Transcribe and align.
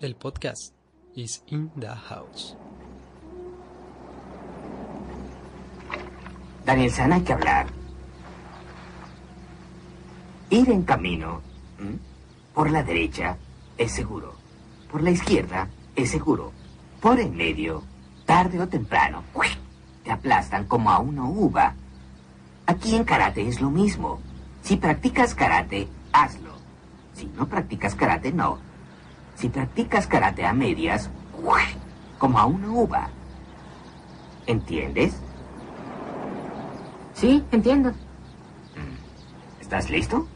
El 0.00 0.16
podcast 0.16 0.72
is 1.14 1.42
in 1.48 1.70
the 1.78 1.94
house. 1.94 2.56
Daniel 6.64 6.90
San, 6.90 7.12
hay 7.12 7.20
que 7.20 7.34
hablar. 7.34 7.66
Ir 10.48 10.70
en 10.70 10.84
camino 10.84 11.42
por 12.54 12.70
la 12.70 12.82
derecha 12.82 13.36
es 13.76 13.92
seguro. 13.92 14.36
Por 14.90 15.02
la 15.02 15.10
izquierda 15.10 15.68
es 15.94 16.10
seguro. 16.10 16.52
Por 17.02 17.20
en 17.20 17.36
medio, 17.36 17.82
tarde 18.24 18.58
o 18.58 18.68
temprano, 18.68 19.22
te 20.02 20.10
aplastan 20.10 20.64
como 20.64 20.90
a 20.90 20.98
una 20.98 21.24
uva. 21.24 21.74
Aquí 22.64 22.96
en 22.96 23.04
karate 23.04 23.46
es 23.46 23.60
lo 23.60 23.68
mismo. 23.68 24.18
Si 24.62 24.76
practicas 24.76 25.34
karate, 25.34 25.88
hazlo. 26.10 26.54
Si 27.12 27.26
no 27.26 27.46
practicas 27.46 27.94
karate, 27.94 28.32
no. 28.32 28.69
Si 29.40 29.48
practicas 29.48 30.06
karate 30.06 30.44
a 30.44 30.52
medias, 30.52 31.08
como 32.18 32.38
a 32.38 32.44
una 32.44 32.68
uva. 32.68 33.08
¿Entiendes? 34.46 35.14
Sí, 37.14 37.42
entiendo. 37.50 37.94
¿Estás 39.58 39.88
listo? 39.88 40.28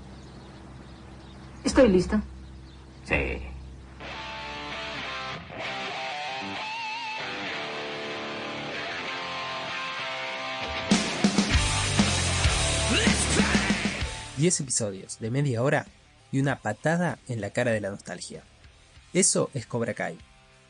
Estoy 1.64 1.88
listo. 1.88 2.18
Sí. 3.04 3.42
Diez 14.38 14.60
episodios 14.60 15.18
de 15.18 15.30
media 15.30 15.62
hora 15.62 15.84
y 16.32 16.40
una 16.40 16.56
patada 16.60 17.18
en 17.28 17.42
la 17.42 17.50
cara 17.50 17.70
de 17.72 17.82
la 17.82 17.90
nostalgia. 17.90 18.42
Eso 19.14 19.48
es 19.54 19.64
Cobra 19.64 19.94
Kai, 19.94 20.18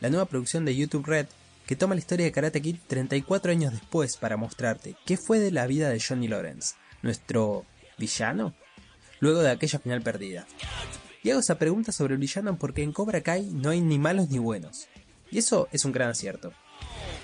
la 0.01 0.11
nueva 0.11 0.27
producción 0.27 0.67
de 0.67 0.77
YouTube 0.77 1.07
Red 1.07 1.29
que 1.65 1.77
toma 1.77 1.95
la 1.95 2.01
historia 2.01 2.27
de 2.27 2.33
Karate 2.33 2.61
Kid 2.61 2.77
34 2.89 3.51
años 3.51 3.73
después 3.73 4.19
para 4.19 4.37
mostrarte 4.37 4.97
qué 5.07 5.17
fue 5.17 5.39
de 5.39 5.51
la 5.51 5.67
vida 5.67 5.89
de 5.89 5.99
Johnny 5.99 6.29
Lawrence, 6.29 6.75
nuestro 7.01 7.65
villano, 7.97 8.53
luego 9.21 9.41
de 9.41 9.51
aquella 9.51 9.79
final 9.79 10.03
perdida. 10.03 10.47
Y 11.23 11.31
hago 11.31 11.41
esa 11.41 11.59
pregunta 11.59 11.91
sobre 11.91 12.13
el 12.13 12.21
villano 12.21 12.59
porque 12.59 12.83
en 12.83 12.93
Cobra 12.93 13.23
Kai 13.23 13.47
no 13.47 13.71
hay 13.71 13.81
ni 13.81 13.99
malos 13.99 14.29
ni 14.29 14.37
buenos. 14.37 14.89
Y 15.31 15.39
eso 15.39 15.67
es 15.73 15.87
un 15.87 15.93
gran 15.93 16.11
acierto. 16.11 16.53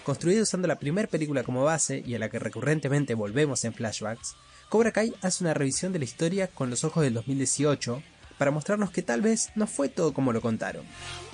Construido 0.04 0.44
usando 0.44 0.68
la 0.68 0.78
primera 0.78 1.06
película 1.06 1.42
como 1.42 1.64
base 1.64 2.02
y 2.06 2.14
a 2.14 2.18
la 2.18 2.30
que 2.30 2.38
recurrentemente 2.38 3.12
volvemos 3.12 3.62
en 3.66 3.74
flashbacks, 3.74 4.36
Cobra 4.70 4.90
Kai 4.90 5.12
hace 5.20 5.44
una 5.44 5.52
revisión 5.52 5.92
de 5.92 5.98
la 5.98 6.06
historia 6.06 6.46
con 6.46 6.70
los 6.70 6.82
ojos 6.82 7.04
del 7.04 7.12
2018 7.12 8.02
para 8.40 8.52
mostrarnos 8.52 8.90
que 8.90 9.02
tal 9.02 9.20
vez 9.20 9.50
no 9.54 9.66
fue 9.66 9.90
todo 9.90 10.14
como 10.14 10.32
lo 10.32 10.40
contaron, 10.40 10.86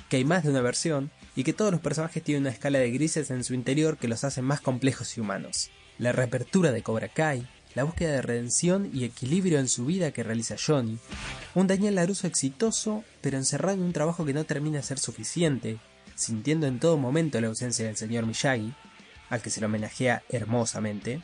que 0.08 0.16
hay 0.16 0.24
más 0.24 0.42
de 0.42 0.50
una 0.50 0.60
versión 0.60 1.12
y 1.36 1.44
que 1.44 1.52
todos 1.52 1.70
los 1.70 1.80
personajes 1.80 2.20
tienen 2.20 2.42
una 2.42 2.50
escala 2.50 2.80
de 2.80 2.90
grises 2.90 3.30
en 3.30 3.44
su 3.44 3.54
interior 3.54 3.96
que 3.96 4.08
los 4.08 4.24
hace 4.24 4.42
más 4.42 4.60
complejos 4.60 5.16
y 5.16 5.20
humanos. 5.20 5.70
La 5.98 6.10
reapertura 6.10 6.72
de 6.72 6.82
Cobra 6.82 7.06
Kai, 7.06 7.46
la 7.76 7.84
búsqueda 7.84 8.10
de 8.10 8.22
redención 8.22 8.90
y 8.92 9.04
equilibrio 9.04 9.60
en 9.60 9.68
su 9.68 9.86
vida 9.86 10.10
que 10.10 10.24
realiza 10.24 10.56
Johnny, 10.58 10.98
un 11.54 11.68
Daniel 11.68 11.94
Laruso 11.94 12.26
exitoso 12.26 13.04
pero 13.20 13.36
encerrado 13.36 13.76
en 13.76 13.84
un 13.84 13.92
trabajo 13.92 14.24
que 14.24 14.34
no 14.34 14.42
termina 14.42 14.78
de 14.78 14.82
ser 14.82 14.98
suficiente, 14.98 15.78
sintiendo 16.16 16.66
en 16.66 16.80
todo 16.80 16.96
momento 16.96 17.40
la 17.40 17.46
ausencia 17.46 17.86
del 17.86 17.96
señor 17.96 18.26
Miyagi, 18.26 18.74
al 19.30 19.42
que 19.42 19.50
se 19.50 19.60
lo 19.60 19.68
homenajea 19.68 20.24
hermosamente, 20.28 21.20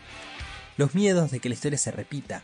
los 0.77 0.95
miedos 0.95 1.31
de 1.31 1.41
que 1.41 1.49
la 1.49 1.55
historia 1.55 1.79
se 1.79 1.91
repita, 1.91 2.43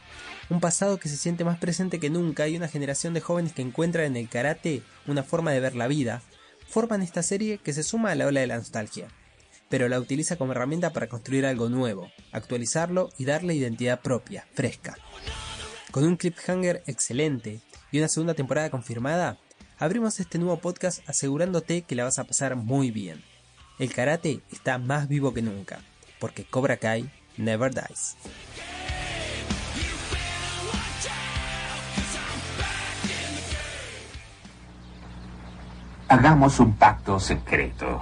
un 0.51 0.61
pasado 0.61 0.98
que 0.98 1.09
se 1.09 1.17
siente 1.17 1.45
más 1.45 1.59
presente 1.59 2.01
que 2.01 2.11
nunca 2.11 2.48
y 2.48 2.57
una 2.57 2.69
generación 2.69 3.15
de 3.15 3.21
jóvenes 3.21 3.53
que 3.53 3.62
encuentran 3.62 4.07
en 4.07 4.17
el 4.17 4.29
karate 4.29 4.83
una 5.07 5.23
forma 5.23 5.53
de 5.53 5.61
ver 5.61 5.75
la 5.75 5.89
vida, 5.89 6.23
forman 6.67 7.03
esta 7.03 7.23
serie 7.23 7.59
que 7.59 7.73
se 7.73 7.83
suma 7.83 8.12
a 8.12 8.15
la 8.15 8.27
ola 8.27 8.41
de 8.41 8.47
la 8.47 8.56
nostalgia, 8.56 9.09
pero 9.69 9.89
la 9.89 9.99
utiliza 9.99 10.37
como 10.37 10.53
herramienta 10.53 10.93
para 10.93 11.09
construir 11.09 11.47
algo 11.47 11.69
nuevo, 11.69 12.11
actualizarlo 12.33 13.11
y 13.19 13.25
darle 13.25 13.55
identidad 13.55 14.00
propia, 14.00 14.47
fresca. 14.55 14.97
Con 15.91 16.05
un 16.05 16.16
cliffhanger 16.16 16.83
excelente 16.87 17.60
y 17.91 17.99
una 17.99 18.09
segunda 18.09 18.34
temporada 18.34 18.71
confirmada, 18.71 19.39
abrimos 19.78 20.21
este 20.21 20.39
nuevo 20.39 20.59
podcast 20.59 21.09
asegurándote 21.09 21.83
que 21.83 21.95
la 21.95 22.05
vas 22.05 22.19
a 22.19 22.25
pasar 22.25 22.56
muy 22.56 22.91
bien. 22.91 23.22
El 23.78 23.93
karate 23.93 24.41
está 24.53 24.78
más 24.78 25.09
vivo 25.09 25.33
que 25.33 25.43
nunca, 25.43 25.81
porque 26.19 26.45
Cobra 26.45 26.77
Kai 26.77 27.10
never 27.38 27.72
dies. 27.72 28.16
Hagamos 36.09 36.59
un 36.59 36.72
pacto 36.72 37.21
secreto. 37.21 38.00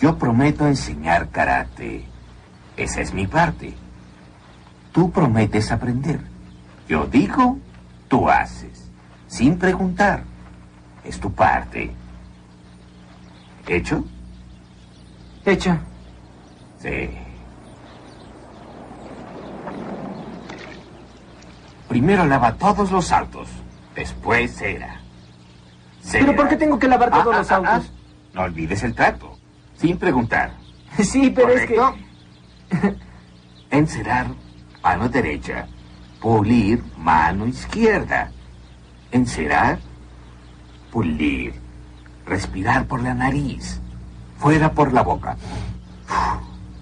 Yo 0.00 0.18
prometo 0.18 0.66
enseñar 0.66 1.30
karate. 1.30 2.04
Esa 2.76 3.00
es 3.00 3.12
mi 3.12 3.26
parte. 3.26 3.74
Tú 4.92 5.12
prometes 5.12 5.70
aprender. 5.70 6.20
Yo 6.88 7.06
digo, 7.06 7.58
tú 8.08 8.28
haces. 8.28 8.90
Sin 9.28 9.58
preguntar. 9.58 10.24
Es 11.04 11.20
tu 11.20 11.32
parte. 11.32 11.92
¿Hecho? 13.66 14.04
Hecho. 15.44 15.78
Sí. 16.80 17.27
Primero 21.88 22.24
lava 22.26 22.54
todos 22.54 22.90
los 22.90 23.12
autos. 23.12 23.48
Después 23.94 24.56
cera. 24.56 25.00
¿Pero 26.12 26.36
por 26.36 26.48
qué 26.48 26.56
tengo 26.56 26.78
que 26.78 26.88
lavar 26.88 27.10
todos 27.10 27.34
Ah, 27.34 27.38
los 27.38 27.50
ah, 27.50 27.56
autos? 27.56 27.90
ah. 27.90 27.98
No 28.34 28.42
olvides 28.42 28.82
el 28.82 28.94
trato. 28.94 29.36
Sin 29.76 29.96
preguntar. 29.98 30.52
Sí, 31.02 31.30
pero 31.34 31.50
es 31.50 31.66
que... 31.66 31.78
Encerar, 33.70 34.26
mano 34.82 35.08
derecha. 35.08 35.66
Pulir, 36.20 36.82
mano 36.96 37.46
izquierda. 37.46 38.30
Encerar, 39.12 39.78
pulir. 40.90 41.54
Respirar 42.26 42.86
por 42.86 43.02
la 43.02 43.14
nariz. 43.14 43.80
Fuera 44.38 44.72
por 44.72 44.92
la 44.92 45.02
boca. 45.02 45.36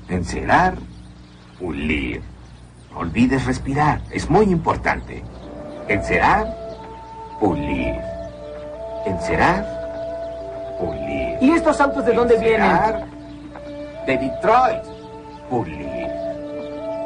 Encerar, 0.09 0.77
pulir. 1.59 2.23
Olvides 2.97 3.45
respirar. 3.45 4.01
Es 4.11 4.31
muy 4.31 4.47
importante. 4.47 5.23
Encerar, 5.87 6.47
pulir. 7.39 7.95
Encerar, 9.05 9.65
pulir. 10.81 11.37
¿Y 11.41 11.51
estos 11.53 11.81
autos 11.81 12.07
de 12.07 12.15
dónde 12.15 12.39
vienen? 12.39 12.63
Encerar, 12.71 13.05
De 14.07 14.19
Detroit. 14.19 14.83
Pulir. 15.51 16.09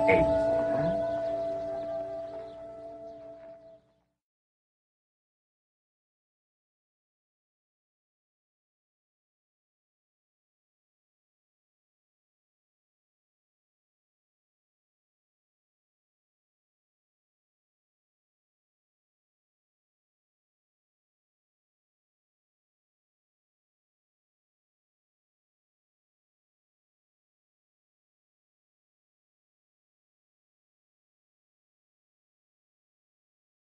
El 0.08 0.39